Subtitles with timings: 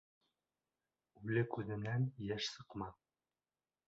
[1.19, 2.97] Үле күҙенән йәш сыҡмаҫ.